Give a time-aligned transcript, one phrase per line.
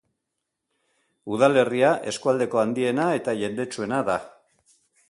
[1.35, 4.19] Udalerria eskualdeko handiena eta jendetsuena da.